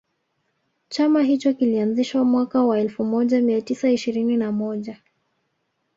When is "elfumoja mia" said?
2.79-3.61